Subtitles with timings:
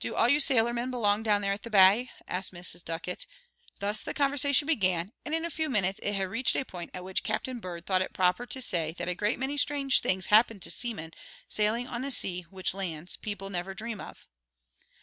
[0.00, 2.82] "Do all you sailormen belong down there at the bay?" asked Mrs.
[2.82, 3.26] Ducket;
[3.80, 7.04] thus the conversation began, and in a few minutes it had reached a point at
[7.04, 10.58] which Captain Bird thought it proper to say that a great many strange things happen
[10.60, 11.12] to seamen
[11.50, 14.26] sailing on the sea which lands people never dream of.